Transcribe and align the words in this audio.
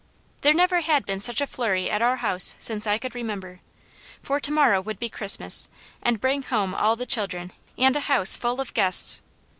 There 0.41 0.55
never 0.55 0.81
had 0.81 1.05
been 1.05 1.19
such 1.19 1.41
a 1.41 1.45
flurry 1.45 1.87
at 1.87 2.01
our 2.01 2.15
house 2.15 2.55
since 2.57 2.87
I 2.87 2.97
could 2.97 3.13
remember; 3.13 3.59
for 4.23 4.39
to 4.39 4.51
morrow 4.51 4.81
would 4.81 4.97
be 4.97 5.09
Christmas 5.09 5.67
and 6.01 6.19
bring 6.19 6.41
home 6.41 6.73
all 6.73 6.95
the 6.95 7.05
children, 7.05 7.51
and 7.77 7.95
a 7.95 7.99
house 7.99 8.35
full 8.35 8.59
of 8.59 8.73
guests. 8.73 9.21